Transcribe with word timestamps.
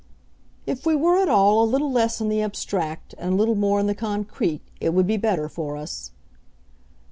"If 0.65 0.83
we 0.83 0.95
were 0.95 1.29
all 1.29 1.63
a 1.63 1.63
little 1.63 1.91
less 1.91 2.19
in 2.19 2.27
the 2.29 2.41
abstract, 2.41 3.13
and 3.19 3.33
a 3.33 3.35
little 3.35 3.53
more 3.53 3.79
in 3.79 3.85
the 3.85 3.93
concrete, 3.93 4.63
it 4.79 4.95
would 4.95 5.05
be 5.05 5.15
better 5.15 5.47
for 5.47 5.77
us." 5.77 6.09